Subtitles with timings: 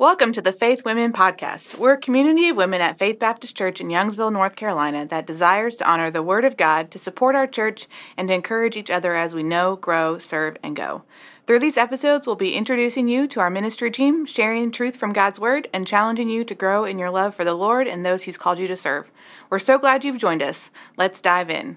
[0.00, 1.76] Welcome to the Faith Women Podcast.
[1.76, 5.76] We're a community of women at Faith Baptist Church in Youngsville, North Carolina that desires
[5.76, 9.14] to honor the Word of God, to support our church, and to encourage each other
[9.14, 11.02] as we know, grow, serve, and go.
[11.46, 15.38] Through these episodes, we'll be introducing you to our ministry team, sharing truth from God's
[15.38, 18.38] Word, and challenging you to grow in your love for the Lord and those He's
[18.38, 19.10] called you to serve.
[19.50, 20.70] We're so glad you've joined us.
[20.96, 21.76] Let's dive in.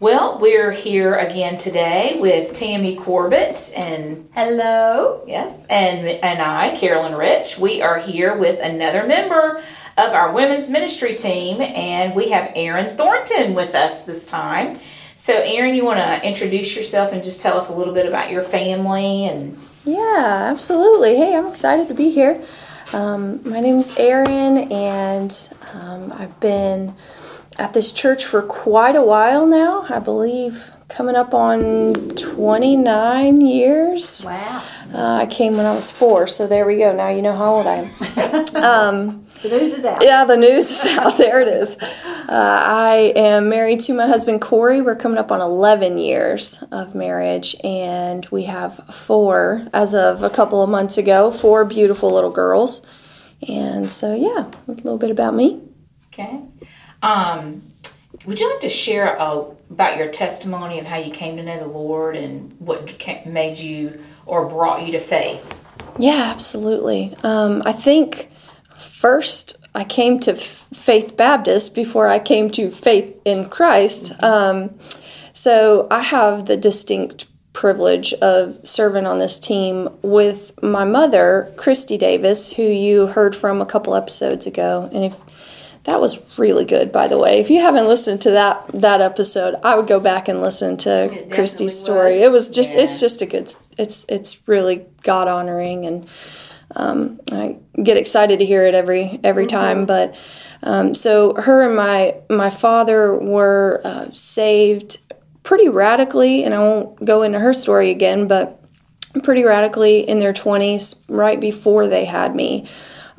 [0.00, 7.14] Well, we're here again today with Tammy Corbett and hello, yes, and and I, Carolyn
[7.14, 7.58] Rich.
[7.58, 9.58] We are here with another member
[9.98, 14.78] of our women's ministry team, and we have Erin Thornton with us this time.
[15.16, 18.30] So, Erin, you want to introduce yourself and just tell us a little bit about
[18.30, 21.16] your family and yeah, absolutely.
[21.16, 22.42] Hey, I'm excited to be here.
[22.94, 26.94] Um, my name is Erin, and um, I've been
[27.60, 29.84] at this church for quite a while now.
[29.88, 34.24] I believe coming up on 29 years.
[34.24, 34.62] Wow.
[34.92, 36.92] Uh, I came when I was four, so there we go.
[36.92, 38.54] Now you know how old I am.
[38.64, 40.02] um, the news is out.
[40.02, 41.16] Yeah, the news is out.
[41.20, 41.76] There it is.
[41.78, 44.80] Uh, I am married to my husband Corey.
[44.80, 50.30] We're coming up on 11 years of marriage, and we have four, as of a
[50.30, 52.86] couple of months ago, four beautiful little girls.
[53.46, 55.60] And so, yeah, a little bit about me.
[56.06, 56.40] Okay.
[57.02, 57.62] Um,
[58.26, 61.58] would you like to share uh, about your testimony of how you came to know
[61.58, 65.56] the Lord and what made you or brought you to faith?
[65.98, 67.14] Yeah, absolutely.
[67.22, 68.30] Um, I think
[68.78, 74.12] first I came to Faith Baptist before I came to faith in Christ.
[74.12, 74.24] Mm-hmm.
[74.24, 74.78] Um,
[75.32, 81.98] so I have the distinct privilege of serving on this team with my mother, Christy
[81.98, 84.88] Davis, who you heard from a couple episodes ago.
[84.92, 85.16] And if
[85.84, 87.40] that was really good, by the way.
[87.40, 91.26] If you haven't listened to that that episode, I would go back and listen to
[91.30, 92.14] Christy's story.
[92.14, 92.20] Was.
[92.20, 92.80] It was just yeah.
[92.80, 96.08] it's just a good it's it's really God honoring and
[96.76, 99.56] um, I get excited to hear it every every mm-hmm.
[99.56, 99.86] time.
[99.86, 100.14] But
[100.62, 104.98] um, so her and my my father were uh, saved
[105.42, 108.62] pretty radically, and I won't go into her story again, but
[109.22, 112.68] pretty radically in their twenties, right before they had me.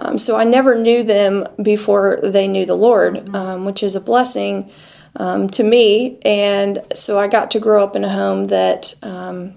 [0.01, 3.35] Um, so I never knew them before they knew the Lord, mm-hmm.
[3.35, 4.71] um, which is a blessing
[5.15, 6.17] um, to me.
[6.23, 9.55] And so I got to grow up in a home that um,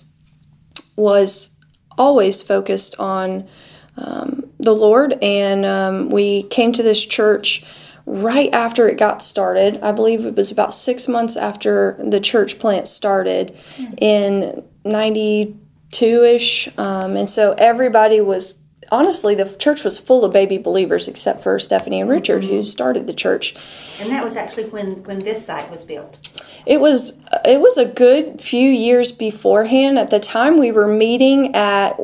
[0.96, 1.56] was
[1.96, 3.48] always focused on
[3.96, 5.16] um, the Lord.
[5.22, 7.64] And um, we came to this church
[8.04, 9.80] right after it got started.
[9.80, 13.94] I believe it was about six months after the church plant started mm-hmm.
[13.96, 16.68] in 92 ish.
[16.76, 22.00] and so everybody was honestly, the church was full of baby believers except for Stephanie
[22.00, 22.52] and Richard, mm-hmm.
[22.52, 23.54] who started the church.
[24.00, 26.16] And that was actually when when this site was built.
[26.66, 29.98] It was it was a good few years beforehand.
[29.98, 31.96] At the time, we were meeting at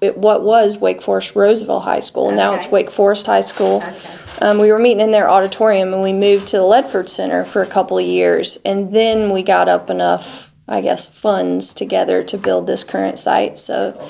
[0.00, 2.28] what was Wake Forest Rolesville High School.
[2.28, 2.36] Okay.
[2.36, 3.76] Now it's Wake Forest High School.
[3.76, 3.96] Okay.
[4.40, 7.62] Um, we were meeting in their auditorium, and we moved to the Ledford Center for
[7.62, 12.38] a couple of years, and then we got up enough, I guess, funds together to
[12.38, 13.58] build this current site.
[13.58, 14.00] So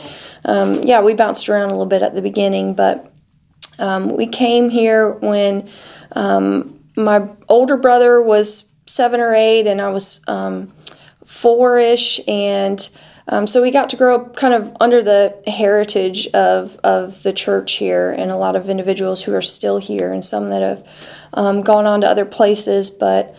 [0.45, 3.13] um, yeah, we bounced around a little bit at the beginning, but
[3.79, 5.69] um, we came here when
[6.13, 10.73] um, my older brother was seven or eight, and I was um,
[11.25, 12.89] four ish, and
[13.29, 17.33] um, so we got to grow up kind of under the heritage of of the
[17.33, 20.89] church here, and a lot of individuals who are still here, and some that have
[21.35, 23.35] um, gone on to other places, but.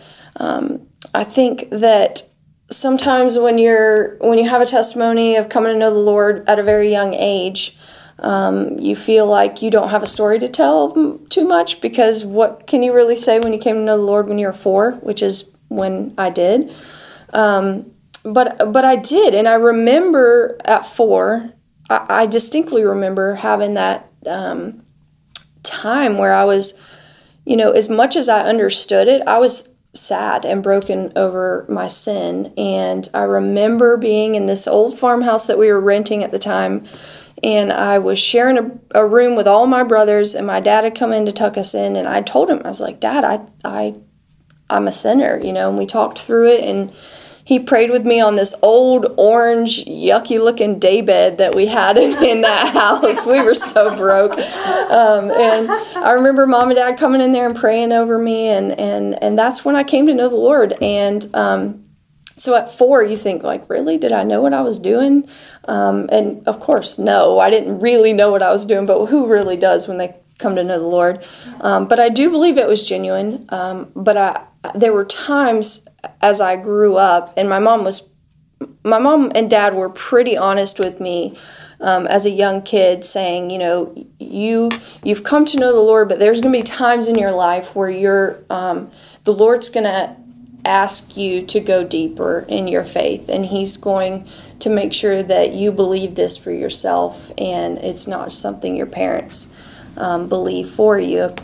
[1.14, 2.27] I think that
[2.70, 6.58] sometimes when you're when you have a testimony of coming to know the Lord at
[6.58, 7.76] a very young age,
[8.18, 10.92] um, you feel like you don't have a story to tell
[11.30, 14.28] too much because what can you really say when you came to know the Lord
[14.28, 16.72] when you were four, which is when I did.
[17.32, 17.92] Um,
[18.24, 21.52] but but I did, and I remember at four,
[21.88, 24.82] I, I distinctly remember having that um,
[25.62, 26.78] time where I was,
[27.46, 31.86] you know, as much as I understood it, I was sad and broken over my
[31.86, 32.52] sin.
[32.56, 36.84] And I remember being in this old farmhouse that we were renting at the time.
[37.42, 40.96] And I was sharing a, a room with all my brothers, and my dad had
[40.96, 41.94] come in to tuck us in.
[41.94, 43.94] And I told him, I was like, Dad, I, I,
[44.68, 45.68] I'm a sinner, you know.
[45.68, 46.92] And we talked through it, and
[47.48, 52.22] he prayed with me on this old orange yucky looking daybed that we had in,
[52.22, 53.24] in that house.
[53.24, 54.32] We were so broke.
[54.32, 58.78] Um, and i remember mom and dad coming in there and praying over me and
[58.78, 60.74] and and that's when i came to know the lord.
[60.82, 61.86] And um,
[62.36, 63.96] so at four you think like really?
[63.96, 65.26] Did i know what i was doing?
[65.64, 67.38] Um, and of course no.
[67.38, 70.54] I didn't really know what i was doing but who really does when they come
[70.54, 71.26] to know the lord?
[71.62, 73.46] Um, but i do believe it was genuine.
[73.48, 74.44] Um, but i
[74.74, 75.87] there were times
[76.20, 78.12] as I grew up, and my mom was,
[78.84, 81.36] my mom and dad were pretty honest with me
[81.80, 84.70] um, as a young kid saying, you know, you
[85.02, 87.74] you've come to know the Lord, but there's going to be times in your life
[87.74, 88.90] where you're um,
[89.24, 90.16] the Lord's going to
[90.64, 94.26] ask you to go deeper in your faith, and He's going
[94.58, 99.52] to make sure that you believe this for yourself, and it's not something your parents
[99.96, 101.34] um, believe for you.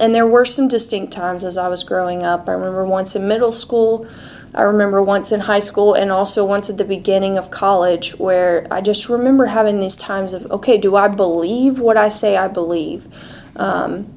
[0.00, 2.48] And there were some distinct times as I was growing up.
[2.48, 4.06] I remember once in middle school
[4.54, 8.66] I remember once in high school and also once at the beginning of college where
[8.70, 12.46] I just remember having these times of, okay, do I believe what I say I
[12.46, 13.08] believe?
[13.56, 14.12] Um,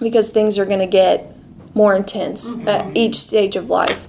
[0.00, 1.32] because things are going to get
[1.74, 2.68] more intense mm-hmm.
[2.68, 4.08] at each stage of life.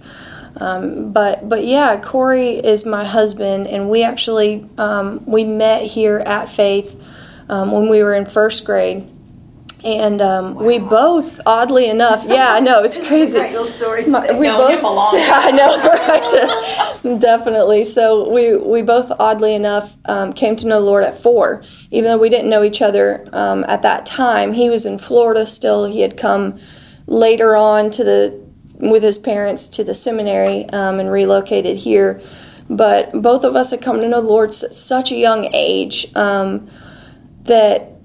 [0.60, 6.18] Um, but but yeah, Corey is my husband, and we actually um, we met here
[6.18, 7.00] at Faith
[7.48, 9.08] um, when we were in first grade
[9.84, 10.64] and um, wow.
[10.64, 13.40] we both, oddly enough, yeah, I know it's crazy.
[13.40, 14.12] Great little stories.
[14.12, 14.82] My, we both, yeah,
[15.44, 15.78] I know,
[17.04, 17.20] right?
[17.22, 17.84] Definitely.
[17.84, 22.18] So we we both, oddly enough, um, came to know Lord at four, even though
[22.18, 24.54] we didn't know each other um, at that time.
[24.54, 25.86] He was in Florida still.
[25.86, 26.60] He had come
[27.06, 28.48] later on to the
[28.80, 32.22] with his parents to the seminary um, and relocated here.
[32.70, 36.14] But both of us had come to know the Lord at such a young age
[36.16, 36.70] um,
[37.44, 37.97] that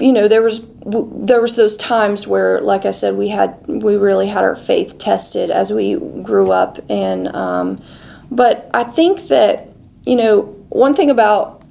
[0.00, 3.96] you know there was there was those times where like i said we had we
[3.96, 6.78] really had our faith tested as we grew up.
[6.88, 7.82] And um,
[8.30, 9.68] but i think that
[10.06, 11.62] you know one thing about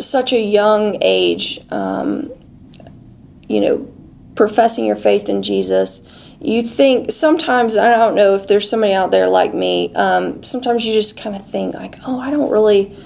[0.00, 2.30] such a young age um,
[3.48, 3.92] you know
[4.34, 6.08] professing your faith in jesus
[6.40, 10.84] you think sometimes i don't know if there's somebody out there like me um, sometimes
[10.86, 12.96] you just kind of think like oh i don't really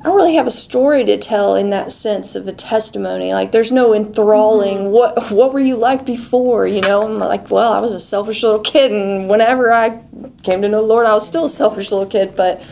[0.00, 3.32] I don't really have a story to tell in that sense of a testimony.
[3.32, 4.90] Like there's no enthralling mm-hmm.
[4.90, 7.02] what what were you like before, you know?
[7.02, 10.02] I'm like, well, I was a selfish little kid and whenever I
[10.44, 12.64] came to know Lord, I was still a selfish little kid, but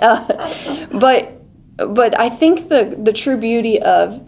[0.00, 1.42] uh, but
[1.76, 4.26] but I think the the true beauty of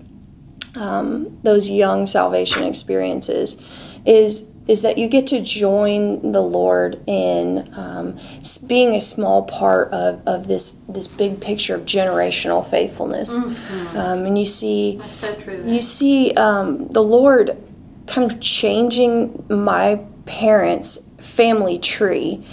[0.76, 3.60] um, those young salvation experiences
[4.04, 8.18] is is that you get to join the Lord in um,
[8.66, 13.96] being a small part of, of this this big picture of generational faithfulness, mm-hmm.
[13.96, 15.62] um, and you see That's so true.
[15.66, 17.56] You see um, the Lord
[18.06, 22.44] kind of changing my parents' family tree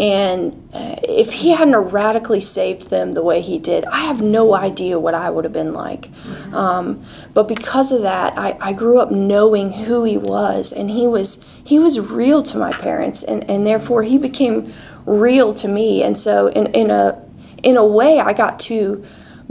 [0.00, 4.54] and uh, if he hadn't radically saved them the way he did, I have no
[4.54, 6.10] idea what I would have been like.
[6.10, 6.54] Mm-hmm.
[6.54, 11.06] Um, but because of that, I, I grew up knowing who he was, and he
[11.06, 14.72] was he was real to my parents, and, and therefore he became
[15.06, 16.02] real to me.
[16.02, 17.22] And so, in, in a
[17.62, 19.04] in a way, I got to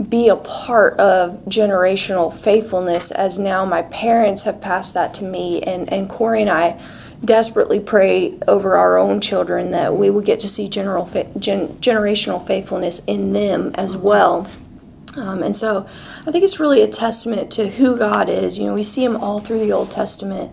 [0.08, 5.62] be a part of generational faithfulness as now my parents have passed that to me,
[5.62, 6.80] and and Corey and I
[7.24, 12.46] desperately pray over our own children that we will get to see general gen, generational
[12.46, 14.46] faithfulness in them as well.
[15.16, 15.86] Um, and so
[16.26, 18.58] I think it's really a testament to who God is.
[18.58, 20.52] You know, we see Him all through the Old Testament.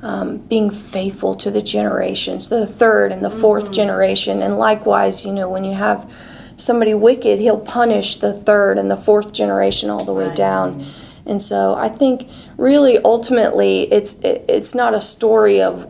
[0.00, 3.72] Um, being faithful to the generations, the third and the 4th mm-hmm.
[3.72, 4.42] generation.
[4.42, 6.08] And likewise, you know, when you have
[6.56, 10.36] somebody wicked, he'll punish the third and the fourth generation all the way right.
[10.36, 10.86] down.
[11.24, 15.88] And so I think really ultimately it's it's not a story of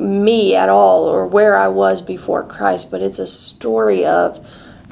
[0.00, 4.44] me at all or where I was before Christ, but it's a story of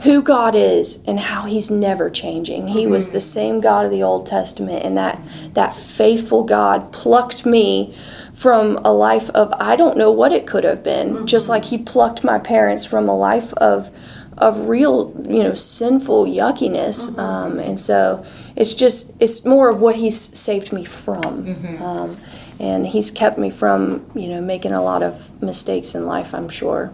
[0.03, 2.69] who God is and how he's never changing.
[2.69, 2.93] He mm-hmm.
[2.93, 5.21] was the same God of the Old Testament and that
[5.55, 7.97] that faithful God plucked me
[8.33, 11.25] from a life of I don't know what it could have been, mm-hmm.
[11.25, 13.91] just like he plucked my parents from a life of
[14.37, 17.11] of real, you know, sinful yuckiness.
[17.11, 17.21] Mm-hmm.
[17.21, 18.25] Um, and so
[18.55, 21.45] it's just it's more of what he's saved me from.
[21.45, 21.83] Mm-hmm.
[21.83, 22.17] Um,
[22.61, 26.49] and he's kept me from you know making a lot of mistakes in life i'm
[26.49, 26.93] sure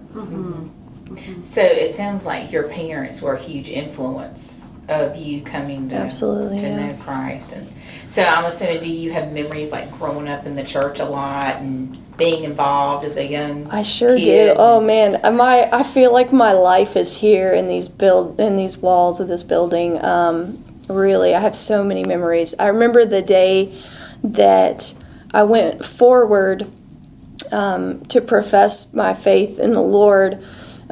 [1.17, 1.43] mm-hmm.
[1.43, 6.59] So it sounds like your parents were a huge influence of you coming to, Absolutely,
[6.59, 6.89] to yeah.
[6.89, 7.67] know christ and
[8.07, 11.57] so i'm assuming do you have memories like growing up in the church a lot
[11.57, 14.55] and being involved as a young I sure kid.
[14.55, 14.55] do.
[14.57, 18.79] Oh man, my I feel like my life is here in these build in these
[18.79, 20.03] walls of this building.
[20.05, 22.55] Um, really, I have so many memories.
[22.59, 23.77] I remember the day
[24.23, 24.95] that
[25.33, 26.71] I went forward
[27.51, 30.43] um, to profess my faith in the Lord.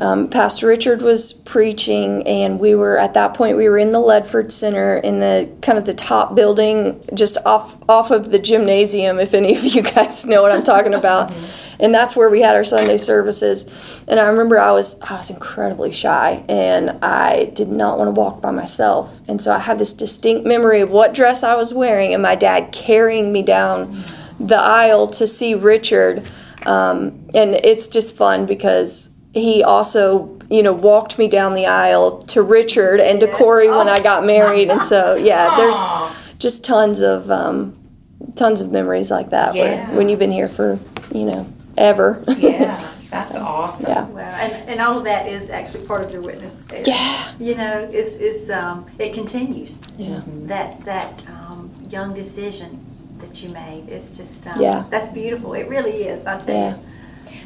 [0.03, 4.01] Um, Pastor Richard was preaching, and we were at that point we were in the
[4.01, 9.21] Ledford Center in the kind of the top building, just off off of the gymnasium.
[9.21, 11.33] If any of you guys know what I'm talking about,
[11.79, 14.03] and that's where we had our Sunday services.
[14.09, 18.21] And I remember I was I was incredibly shy, and I did not want to
[18.21, 21.73] walk by myself, and so I had this distinct memory of what dress I was
[21.73, 24.03] wearing, and my dad carrying me down
[24.41, 26.29] the aisle to see Richard.
[26.67, 32.19] Um, and it's just fun because he also, you know, walked me down the aisle
[32.25, 34.71] to Richard and to Corey when I got married.
[34.71, 35.77] And so, yeah, there's
[36.39, 37.77] just tons of um,
[38.37, 39.89] tons of memories like that Yeah.
[39.89, 40.79] where, when you've been here for,
[41.15, 41.47] you know,
[41.79, 42.23] ever.
[42.37, 42.77] Yeah,
[43.11, 43.91] that's awesome.
[43.91, 44.05] yeah.
[44.09, 46.63] Well, and, and all of that is actually part of your witness.
[46.63, 46.83] there.
[46.87, 47.33] Yeah.
[47.39, 49.81] You know, it's, it's, um, it continues.
[49.97, 50.21] Yeah.
[50.27, 52.85] That, that, um, young decision
[53.19, 54.85] that you made, it's just, um, Yeah.
[54.91, 55.55] that's beautiful.
[55.55, 56.77] It really is, I tell Yeah.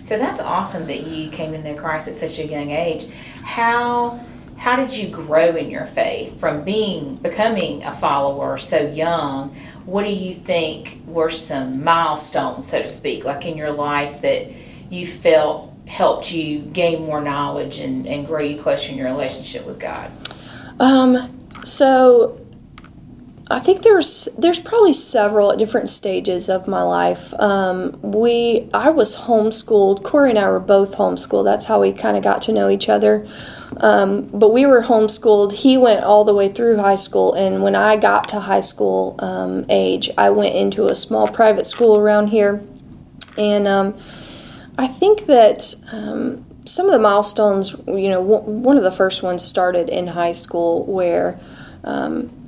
[0.02, 3.06] So that's awesome that you came into Christ at such a young age.
[3.42, 4.20] How
[4.56, 9.54] how did you grow in your faith from being becoming a follower so young?
[9.84, 14.50] What do you think were some milestones, so to speak, like in your life that
[14.88, 19.64] you felt helped you gain more knowledge and, and grow you closer in your relationship
[19.66, 20.10] with God?
[20.80, 22.40] Um, so
[23.48, 27.32] I think there's there's probably several at different stages of my life.
[27.34, 30.02] Um, we I was homeschooled.
[30.02, 31.44] Corey and I were both homeschooled.
[31.44, 33.26] That's how we kind of got to know each other.
[33.76, 35.52] Um, but we were homeschooled.
[35.52, 39.14] He went all the way through high school, and when I got to high school
[39.20, 42.64] um, age, I went into a small private school around here,
[43.38, 43.96] and um,
[44.76, 49.22] I think that um, some of the milestones, you know, w- one of the first
[49.22, 51.38] ones started in high school where
[51.84, 52.45] um,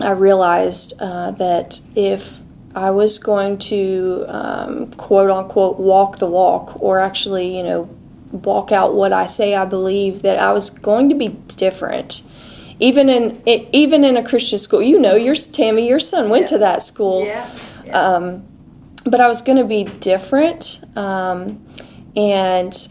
[0.00, 2.40] I realized uh, that if
[2.74, 7.84] I was going to um, quote unquote walk the walk, or actually, you know,
[8.30, 12.22] walk out what I say I believe, that I was going to be different.
[12.78, 16.58] Even in even in a Christian school, you know, your Tammy, your son went to
[16.58, 17.48] that school Yeah.
[19.06, 21.64] but I was going to be different, um,
[22.14, 22.88] and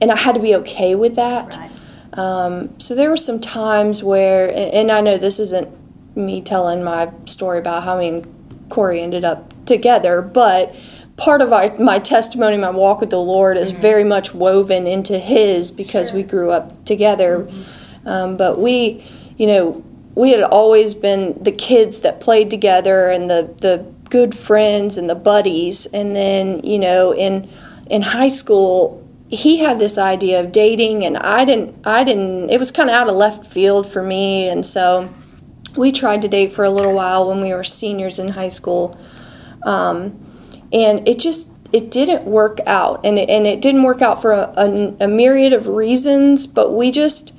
[0.00, 1.56] and I had to be okay with that.
[1.56, 1.70] Right.
[2.14, 5.68] Um, so there were some times where, and I know this isn't
[6.14, 10.74] me telling my story about how me and Corey ended up together, but
[11.16, 15.18] part of our, my testimony, my walk with the Lord, is very much woven into
[15.18, 17.48] His because we grew up together.
[18.04, 19.04] Um, but we,
[19.36, 24.36] you know, we had always been the kids that played together and the the good
[24.36, 25.86] friends and the buddies.
[25.86, 27.48] And then, you know, in
[27.86, 31.86] in high school, he had this idea of dating, and I didn't.
[31.86, 32.50] I didn't.
[32.50, 35.08] It was kind of out of left field for me, and so
[35.76, 38.98] we tried to date for a little while when we were seniors in high school,
[39.64, 40.18] um,
[40.72, 44.32] and it just it didn't work out, and it, and it didn't work out for
[44.32, 46.46] a, a, a myriad of reasons.
[46.46, 47.32] But we just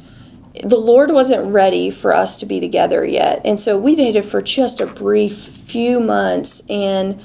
[0.63, 3.41] the Lord wasn't ready for us to be together yet.
[3.43, 7.21] And so we dated for just a brief few months and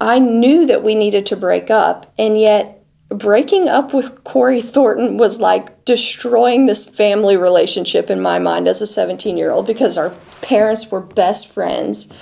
[0.00, 2.12] I knew that we needed to break up.
[2.18, 8.38] And yet breaking up with Corey Thornton was like destroying this family relationship in my
[8.38, 10.10] mind as a 17 year old because our
[10.42, 12.12] parents were best friends.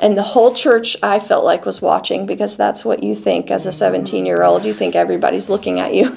[0.00, 3.64] And the whole church, I felt like, was watching because that's what you think as
[3.64, 4.64] a 17 year old.
[4.64, 6.16] You think everybody's looking at you.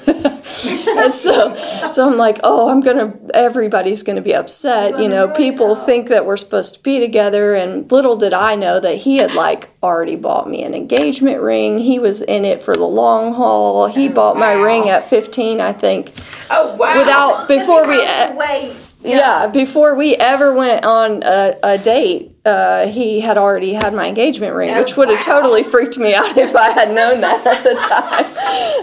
[0.64, 1.54] and so,
[1.92, 4.98] so I'm like, oh, I'm gonna, everybody's gonna be upset.
[5.00, 8.80] You know, people think that we're supposed to be together, and little did I know
[8.80, 11.78] that he had like already bought me an engagement ring.
[11.78, 13.86] He was in it for the long haul.
[13.86, 14.62] He bought my wow.
[14.62, 16.12] ring at 15, I think,
[16.50, 16.98] Oh wow!
[16.98, 17.98] without before we.
[18.36, 18.76] Wait.
[19.02, 24.08] Yeah, before we ever went on a, a date, uh, he had already had my
[24.08, 25.40] engagement ring, which would have wow.
[25.40, 27.74] totally freaked me out if I had known that at the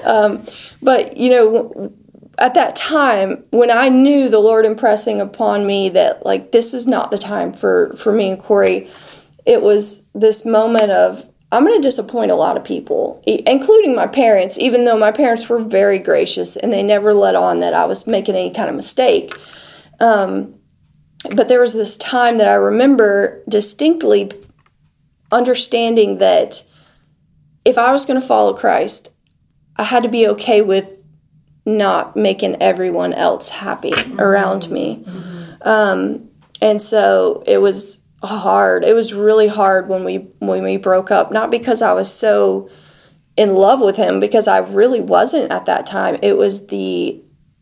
[0.03, 0.39] time.
[0.39, 0.45] Um,
[0.83, 1.93] but, you know,
[2.37, 6.87] at that time, when I knew the Lord impressing upon me that, like, this is
[6.87, 8.89] not the time for, for me and Corey,
[9.45, 14.07] it was this moment of, I'm going to disappoint a lot of people, including my
[14.07, 17.85] parents, even though my parents were very gracious and they never let on that I
[17.85, 19.35] was making any kind of mistake.
[19.99, 20.55] Um,
[21.35, 24.31] but there was this time that I remember distinctly
[25.31, 26.63] understanding that
[27.63, 29.09] if I was going to follow Christ,
[29.75, 30.89] I had to be okay with
[31.65, 35.05] not making everyone else happy around me.
[35.61, 36.29] Um,
[36.61, 38.83] and so it was hard.
[38.83, 42.69] It was really hard when we when we broke up, not because I was so
[43.35, 46.17] in love with him because I really wasn't at that time.
[46.21, 47.21] It was the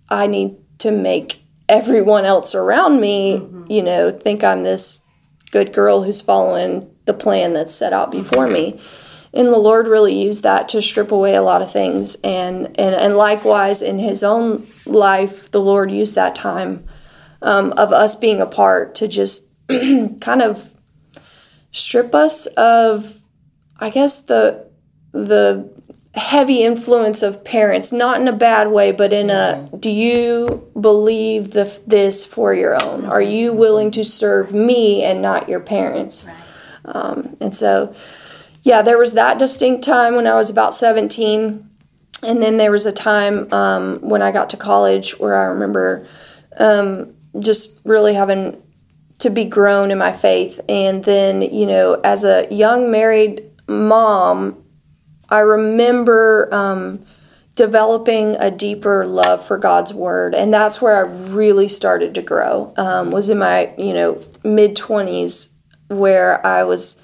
[0.09, 5.05] I need to make everyone else around me, you know, think I'm this
[5.51, 8.79] good girl who's following the plan that's set out before me.
[9.33, 12.15] And the Lord really used that to strip away a lot of things.
[12.15, 16.85] And, and, and likewise, in His own life, the Lord used that time
[17.41, 20.69] um, of us being apart to just kind of
[21.71, 23.19] strip us of,
[23.79, 24.69] I guess, the
[25.13, 25.69] the
[26.13, 31.51] heavy influence of parents, not in a bad way, but in a do you believe
[31.51, 33.05] the, this for your own?
[33.05, 36.27] Are you willing to serve me and not your parents?
[36.83, 37.95] Um, and so,
[38.61, 41.67] yeah, there was that distinct time when I was about 17.
[42.23, 46.07] and then there was a time um, when I got to college where I remember
[46.57, 48.61] um, just really having
[49.19, 50.59] to be grown in my faith.
[50.69, 54.63] And then, you know, as a young married mom,
[55.29, 57.05] I remember um,
[57.55, 62.73] developing a deeper love for God's word, and that's where I really started to grow.
[62.77, 65.53] Um, was in my, you know, mid twenties
[65.87, 67.00] where I was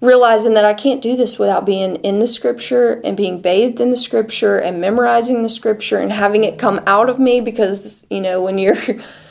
[0.00, 3.90] realizing that I can't do this without being in the scripture and being bathed in
[3.90, 8.20] the scripture and memorizing the scripture and having it come out of me because, you
[8.20, 8.76] know, when you're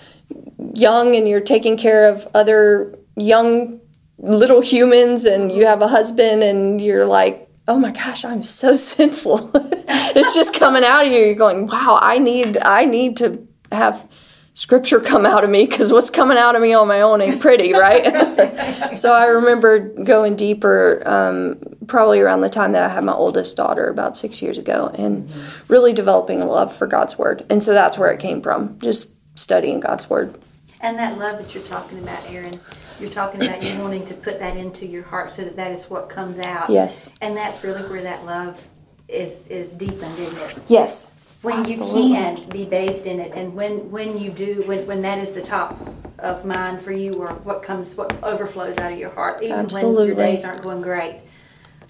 [0.74, 3.80] young and you're taking care of other young
[4.18, 8.76] little humans and you have a husband and you're like, oh my gosh, I'm so
[8.76, 9.52] sinful.
[9.56, 11.20] it's just coming out of you.
[11.20, 14.10] You're going, wow, I need, I need to have
[14.58, 17.40] scripture come out of me because what's coming out of me on my own ain't
[17.40, 18.98] pretty, right?
[18.98, 23.56] so I remember going deeper, um, probably around the time that I had my oldest
[23.56, 25.72] daughter, about six years ago, and mm-hmm.
[25.72, 27.46] really developing a love for God's word.
[27.52, 30.36] And so that's where it came from, just studying God's word.
[30.82, 32.60] And that love that you're talking about, Erin,
[33.00, 35.88] you're talking about you wanting to put that into your heart so that that is
[35.88, 36.72] what comes out.
[36.72, 37.12] Yes.
[37.22, 38.68] And that's really where that love
[39.08, 40.64] is is deepened, isn't it?
[40.68, 42.08] Yes when Absolutely.
[42.08, 45.34] you can be bathed in it and when when you do when, when that is
[45.34, 45.80] the top
[46.20, 49.98] of mind for you or what comes what overflows out of your heart even Absolutely.
[49.98, 51.22] when your days aren't going great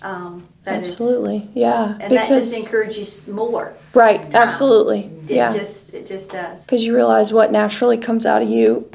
[0.01, 1.98] um, that Absolutely, is, yeah.
[2.00, 3.74] And that just encourages more.
[3.96, 4.44] Right, time.
[4.44, 5.06] absolutely.
[5.27, 5.51] It yeah.
[5.51, 6.63] just it just does.
[6.66, 8.92] Because you realize what naturally comes out of you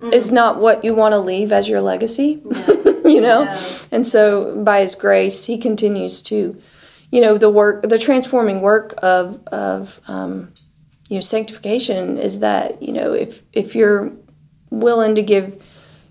[0.00, 0.12] mm-hmm.
[0.12, 2.40] is not what you want to leave as your legacy.
[2.44, 3.00] No.
[3.04, 3.44] you know?
[3.44, 3.60] No.
[3.92, 6.60] And so by his grace he continues to
[7.10, 10.52] you know the work the transforming work of of um,
[11.08, 14.12] you know sanctification is that you know if if you're
[14.70, 15.60] willing to give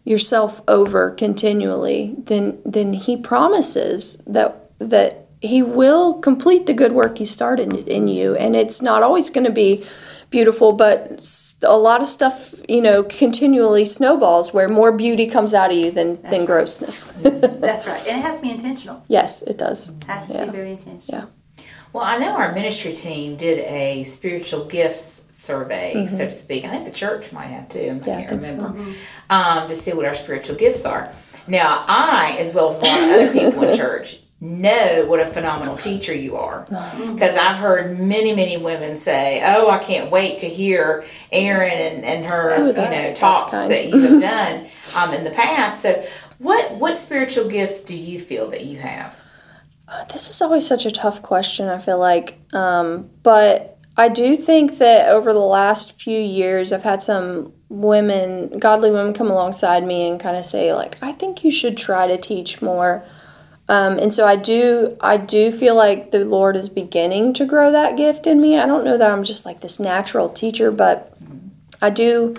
[0.03, 7.17] yourself over continually then then he promises that that he will complete the good work
[7.17, 8.35] he started in you.
[8.35, 9.85] And it's not always going to be
[10.29, 11.25] beautiful, but
[11.63, 15.91] a lot of stuff, you know, continually snowballs where more beauty comes out of you
[15.91, 16.45] than, than right.
[16.45, 17.05] grossness.
[17.23, 17.99] That's right.
[18.07, 19.03] And it has to be intentional.
[19.07, 19.89] Yes, it does.
[19.89, 20.45] It has to yeah.
[20.45, 21.21] be very intentional.
[21.21, 21.63] Yeah.
[21.91, 26.15] Well, I know our ministry team did a spiritual gifts survey, mm-hmm.
[26.15, 26.63] so to speak.
[26.63, 27.79] I think the church might have too.
[27.79, 28.67] I yeah, can't remember.
[28.67, 28.83] So.
[28.85, 29.31] Mm-hmm.
[29.31, 31.11] Um, to see what our spiritual gifts are.
[31.47, 35.25] Now, I, as well as a lot of other people in church, know what a
[35.25, 36.63] phenomenal teacher you are.
[36.65, 42.05] Because I've heard many, many women say, Oh, I can't wait to hear Erin and,
[42.05, 45.81] and her oh, you know talks that you have done um, in the past.
[45.81, 46.05] So
[46.37, 49.19] what what spiritual gifts do you feel that you have?
[49.87, 52.39] Uh, this is always such a tough question, I feel like.
[52.53, 58.57] Um, but I do think that over the last few years I've had some women,
[58.59, 62.07] godly women come alongside me and kind of say like, I think you should try
[62.07, 63.03] to teach more
[63.69, 67.71] um, and so I do I do feel like the Lord is beginning to grow
[67.71, 68.57] that gift in me.
[68.57, 71.15] I don't know that I'm just like this natural teacher, but
[71.79, 72.35] I do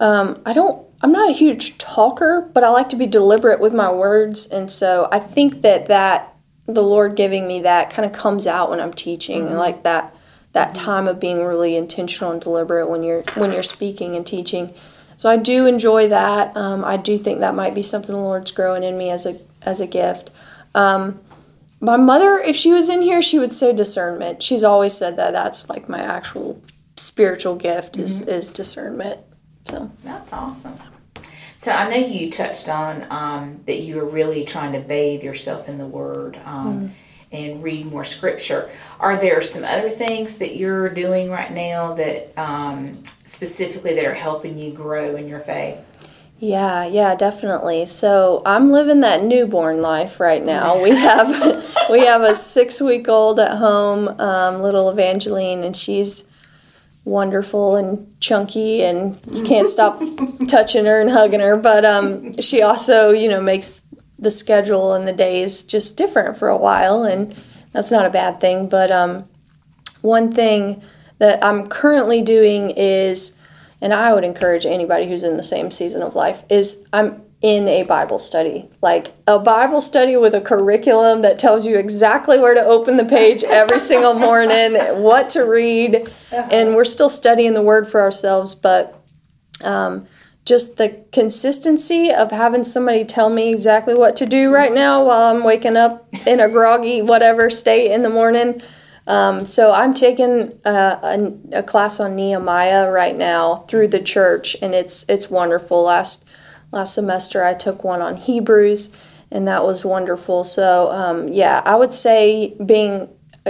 [0.00, 3.72] um, I don't I'm not a huge talker, but I like to be deliberate with
[3.72, 6.34] my words, and so I think that that
[6.66, 9.56] the Lord giving me that kind of comes out when I'm teaching, mm-hmm.
[9.56, 10.14] like that
[10.52, 14.74] that time of being really intentional and deliberate when you're when you're speaking and teaching.
[15.20, 16.56] So I do enjoy that.
[16.56, 19.38] Um, I do think that might be something the Lord's growing in me as a
[19.60, 20.30] as a gift.
[20.74, 21.20] Um,
[21.78, 24.42] my mother, if she was in here, she would say discernment.
[24.42, 26.62] She's always said that that's like my actual
[26.96, 28.30] spiritual gift is mm-hmm.
[28.30, 29.20] is discernment.
[29.66, 30.76] So that's awesome.
[31.54, 35.68] So I know you touched on um, that you were really trying to bathe yourself
[35.68, 36.92] in the Word um, mm.
[37.32, 38.70] And read more Scripture.
[38.98, 44.14] Are there some other things that you're doing right now that um, specifically that are
[44.14, 45.78] helping you grow in your faith?
[46.40, 47.84] Yeah, yeah, definitely.
[47.84, 50.82] So I'm living that newborn life right now.
[50.82, 56.26] We have we have a six week old at home, um, little Evangeline, and she's
[57.04, 60.00] wonderful and chunky, and you can't stop
[60.48, 61.58] touching her and hugging her.
[61.58, 63.82] But um, she also, you know, makes
[64.20, 67.34] the schedule and the days just different for a while, and
[67.72, 68.68] that's not a bad thing.
[68.68, 69.28] But um,
[70.02, 70.82] one thing
[71.18, 73.40] that I'm currently doing is
[73.80, 77.66] and I would encourage anybody who's in the same season of life is I'm in
[77.68, 78.68] a Bible study.
[78.82, 83.04] Like a Bible study with a curriculum that tells you exactly where to open the
[83.04, 86.12] page every single morning, what to read.
[86.30, 89.02] And we're still studying the word for ourselves, but
[89.64, 90.06] um,
[90.44, 95.34] just the consistency of having somebody tell me exactly what to do right now while
[95.34, 98.62] I'm waking up in a groggy, whatever state in the morning
[99.10, 104.56] um, so I'm taking a, a, a, class on Nehemiah right now through the church,
[104.60, 105.82] and it's it's wonderful.
[105.82, 106.28] Last
[106.70, 108.94] last semester I took one on Hebrews,
[109.30, 110.44] and that was wonderful.
[110.44, 113.08] So um, yeah, I would say being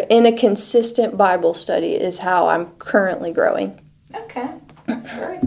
[0.08, 3.78] in a consistent Bible study is how I'm currently growing.
[4.14, 4.54] Okay,
[4.86, 5.42] that's great.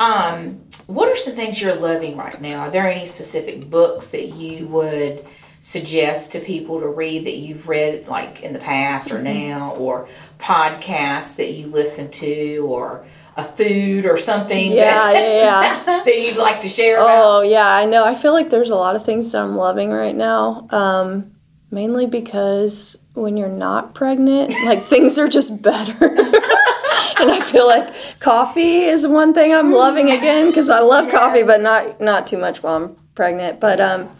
[0.00, 2.60] Um, what are some things you're loving right now?
[2.60, 5.24] Are there any specific books that you would
[5.60, 9.48] suggest to people to read that you've read like in the past or mm-hmm.
[9.48, 10.08] now, or
[10.38, 13.04] podcasts that you listen to, or
[13.36, 15.84] a food or something yeah, that, yeah, yeah.
[16.04, 17.24] that you'd like to share about?
[17.24, 18.04] Oh, yeah, I know.
[18.04, 20.66] I feel like there's a lot of things that I'm loving right now.
[20.70, 21.36] Um,
[21.70, 25.92] mainly because when you're not pregnant, like things are just better.
[27.20, 31.14] and I feel like coffee is one thing I'm loving again because I love yes.
[31.14, 33.60] coffee, but not not too much while I'm pregnant.
[33.60, 34.10] But um,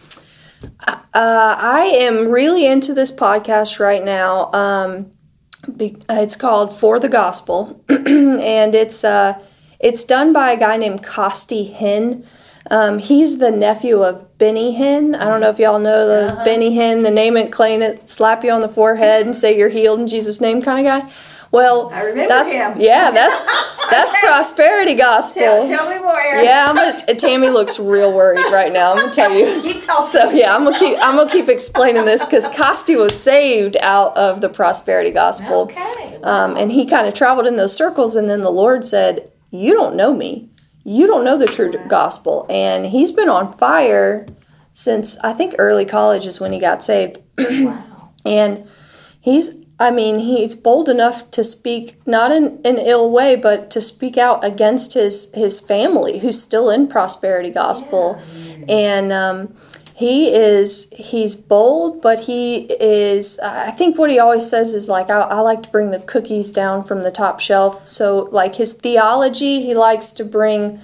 [0.86, 4.52] uh, I am really into this podcast right now.
[4.52, 5.12] Um,
[6.08, 9.38] it's called For the Gospel, and it's uh,
[9.78, 12.24] it's done by a guy named Costi Hinn.
[12.70, 15.18] Um, he's the nephew of Benny Hinn.
[15.18, 16.44] I don't know if y'all know the uh-huh.
[16.44, 19.70] Benny Hinn, the name it, claim it, slap you on the forehead and say you're
[19.70, 21.12] healed in Jesus' name kind of guy.
[21.50, 22.78] Well, I remember that's, him.
[22.78, 23.44] Yeah, that's
[23.90, 24.26] that's okay.
[24.26, 25.42] prosperity gospel.
[25.42, 26.44] Tell, tell, me more, Erin.
[26.44, 28.92] Yeah, I'm gonna, Tammy looks real worried right now.
[28.92, 29.60] I'm gonna tell you.
[29.80, 34.16] so yeah, I'm gonna keep I'm gonna keep explaining this because Costi was saved out
[34.16, 35.62] of the prosperity gospel.
[35.62, 36.18] Okay.
[36.22, 39.72] Um, and he kind of traveled in those circles, and then the Lord said, "You
[39.72, 40.50] don't know me.
[40.84, 44.26] You don't know the true gospel." And he's been on fire
[44.72, 47.20] since I think early college is when he got saved.
[47.38, 48.12] wow.
[48.24, 48.70] And
[49.20, 53.80] he's I mean, he's bold enough to speak not in an ill way, but to
[53.80, 58.64] speak out against his his family, who's still in prosperity gospel, yeah.
[58.68, 59.56] and um,
[59.94, 63.38] he is he's bold, but he is.
[63.38, 66.50] I think what he always says is like, I, I like to bring the cookies
[66.50, 67.86] down from the top shelf.
[67.86, 70.80] So, like his theology, he likes to bring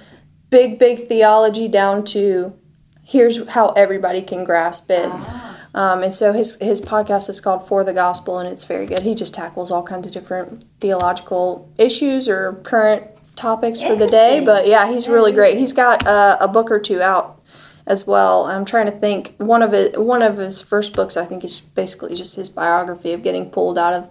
[0.50, 2.56] big, big theology down to
[3.02, 5.10] here's how everybody can grasp it.
[5.10, 8.86] Ah um, and so his his podcast is called For the Gospel, and it's very
[8.86, 9.00] good.
[9.00, 14.42] He just tackles all kinds of different theological issues or current topics for the day.
[14.44, 15.58] But yeah, he's really great.
[15.58, 17.42] He's got uh, a book or two out
[17.86, 18.44] as well.
[18.44, 19.34] I'm trying to think.
[19.38, 23.12] One of it, one of his first books, I think, is basically just his biography
[23.12, 24.08] of getting pulled out of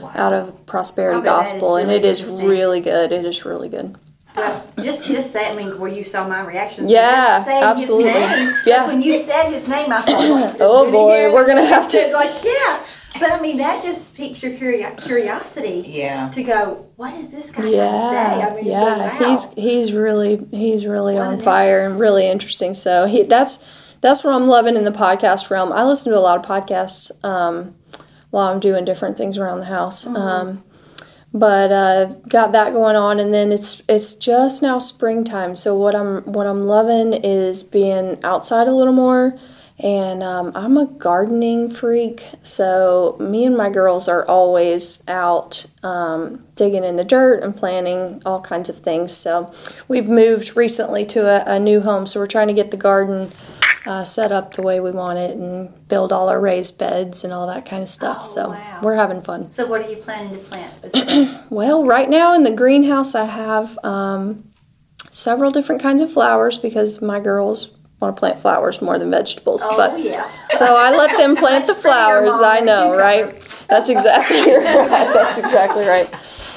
[0.00, 0.10] wow.
[0.14, 3.12] out of prosperity gospel, really and it is really good.
[3.12, 3.96] It is really good.
[4.36, 5.48] Well, just just say.
[5.50, 6.88] I mean, where you saw my reaction.
[6.88, 8.12] So yeah, just absolutely.
[8.12, 8.86] His name, yeah.
[8.86, 12.84] When you said his name, I thought, "Oh boy, we're gonna have to." Like, yeah.
[13.20, 15.84] But I mean, that just piques your curiosity.
[15.86, 16.28] Yeah.
[16.30, 18.42] To go, what is this guy yeah, to say?
[18.42, 18.80] I mean, yeah.
[18.80, 19.30] So, wow.
[19.30, 22.74] He's he's really he's really what on fire and really interesting.
[22.74, 23.64] So he that's
[24.00, 25.72] that's what I'm loving in the podcast realm.
[25.72, 27.76] I listen to a lot of podcasts um,
[28.30, 30.04] while I'm doing different things around the house.
[30.04, 30.16] Mm-hmm.
[30.16, 30.64] Um,
[31.34, 35.94] but uh, got that going on and then it's it's just now springtime so what
[35.94, 39.36] i'm what i'm loving is being outside a little more
[39.80, 46.46] and um, i'm a gardening freak so me and my girls are always out um,
[46.54, 49.52] digging in the dirt and planting all kinds of things so
[49.88, 53.28] we've moved recently to a, a new home so we're trying to get the garden
[53.86, 57.32] uh, set up the way we want it and build all our raised beds and
[57.32, 58.18] all that kind of stuff.
[58.20, 58.80] Oh, so wow.
[58.82, 59.50] we're having fun.
[59.50, 61.46] So what are you planning to plant?
[61.50, 64.50] well, right now in the greenhouse, I have um,
[65.10, 67.70] several different kinds of flowers because my girls
[68.00, 69.62] want to plant flowers more than vegetables.
[69.64, 70.30] Oh, but yeah.
[70.56, 72.32] so I let them plant the flowers.
[72.34, 73.38] I know, right?
[73.68, 74.88] That's exactly right.
[74.88, 76.12] That's exactly right.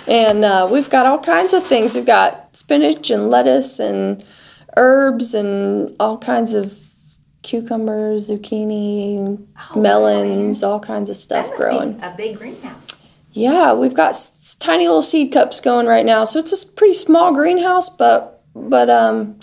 [0.07, 1.93] And uh, we've got all kinds of things.
[1.93, 4.23] We've got spinach and lettuce and
[4.77, 6.86] herbs and all kinds of
[7.47, 9.41] cucumbers, zucchini,
[9.73, 11.97] oh, melons, all kinds of stuff growing.
[12.03, 12.87] a big greenhouse.
[13.31, 16.93] Yeah, we've got s- tiny little seed cups going right now, so it's a pretty
[16.93, 19.39] small greenhouse, but but um,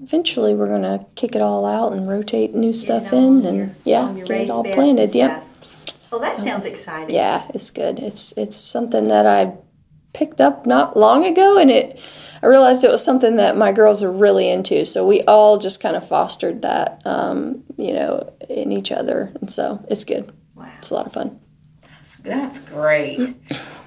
[0.00, 4.12] eventually we're gonna kick it all out and rotate new stuff in, and your, yeah,
[4.14, 5.12] get it all planted.
[5.14, 5.44] Yep.
[6.12, 7.14] Well, that sounds exciting.
[7.14, 7.98] Yeah, it's good.
[7.98, 9.54] It's it's something that I
[10.12, 11.98] picked up not long ago, and it
[12.42, 14.84] I realized it was something that my girls are really into.
[14.84, 19.50] So we all just kind of fostered that, um, you know, in each other, and
[19.50, 20.32] so it's good.
[20.54, 21.40] Wow, it's a lot of fun.
[21.82, 23.34] That's that's great.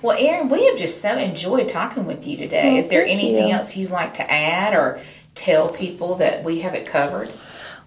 [0.02, 2.78] Well, Erin, we have just so enjoyed talking with you today.
[2.78, 3.54] Is there anything you.
[3.54, 5.00] else you'd like to add or
[5.36, 7.32] tell people that we have it covered?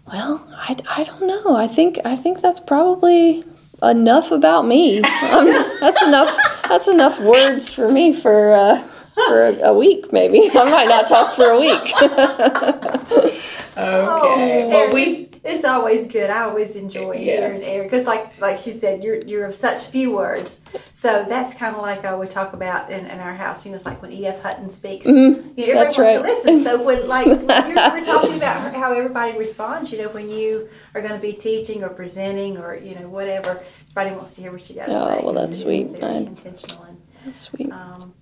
[0.06, 1.56] Well, I, I don't know.
[1.56, 3.44] I think I think that's probably
[3.82, 5.02] enough about me.
[5.34, 5.46] Um,
[5.80, 6.62] that's enough.
[6.68, 8.52] That's enough words for me for.
[8.52, 10.50] Uh, for a, a, week, maybe.
[10.54, 11.92] I might not talk for a week.
[12.02, 13.40] okay.
[13.76, 16.30] Oh, well, we it's always good.
[16.30, 17.38] I always enjoy yes.
[17.38, 20.62] hearing Erin because, like like she said, you're you're of such few words.
[20.92, 23.64] So that's kind of like I would talk about in, in our house.
[23.64, 24.42] You know, it's like when E.F.
[24.42, 25.06] Hutton speaks.
[25.06, 25.50] Mm-hmm.
[25.58, 26.16] You know, everybody that's wants right.
[26.16, 26.62] to listen.
[26.62, 29.92] So when like when we're talking about how everybody responds.
[29.92, 33.62] You know, when you are going to be teaching or presenting or you know whatever,
[33.82, 35.24] everybody wants to hear what you got to oh, say.
[35.24, 35.88] well, that's sweet.
[35.88, 37.70] Very intentional and that's sweet.
[37.70, 38.14] Um,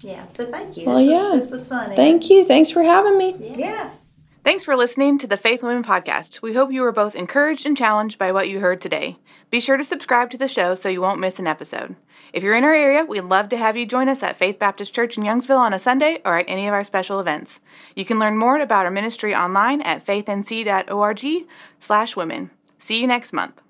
[0.00, 0.26] yeah.
[0.32, 0.86] So thank you.
[0.86, 1.30] Well, this yeah.
[1.30, 1.94] Was, this was fun.
[1.94, 2.44] Thank you.
[2.44, 3.36] Thanks for having me.
[3.38, 3.56] Yeah.
[3.56, 4.10] Yes.
[4.44, 6.40] Thanks for listening to the Faith Women Podcast.
[6.40, 9.18] We hope you were both encouraged and challenged by what you heard today.
[9.50, 11.96] Be sure to subscribe to the show so you won't miss an episode.
[12.32, 14.94] If you're in our area, we'd love to have you join us at Faith Baptist
[14.94, 17.58] Church in Youngsville on a Sunday or at any of our special events.
[17.96, 21.48] You can learn more about our ministry online at faithnc.org
[21.80, 22.50] slash women.
[22.78, 23.60] See you next month.